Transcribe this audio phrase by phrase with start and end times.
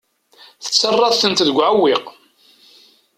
[0.63, 2.05] Tettarraḍ-tent deg uɛewwiq.